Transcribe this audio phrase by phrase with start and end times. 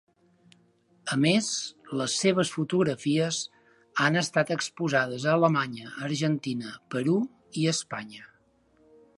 [1.15, 1.49] A més,
[1.99, 3.41] les seves fotografies
[4.05, 7.19] han estat exposades a Alemanya, Argentina, Perú
[7.65, 8.27] i Espanya.